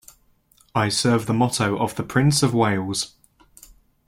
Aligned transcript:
I 0.73 0.89
serve 0.89 1.27
the 1.27 1.33
motto 1.35 1.77
of 1.77 1.95
the 1.95 2.01
Prince 2.01 2.41
of 2.41 2.55
Wales. 2.55 3.13